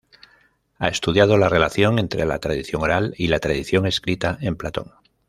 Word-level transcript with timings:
Ha 0.79 0.87
estudiado 0.87 1.37
la 1.37 1.47
relación 1.47 1.99
entre 1.99 2.25
la 2.25 2.39
tradición 2.39 2.81
oral 2.81 3.13
y 3.19 3.27
la 3.27 3.37
tradición 3.37 3.85
escrita 3.85 4.35
en 4.41 4.55
Platón. 4.55 4.93